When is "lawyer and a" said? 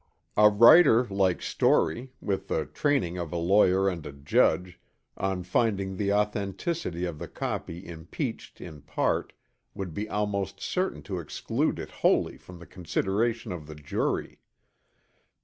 3.37-4.11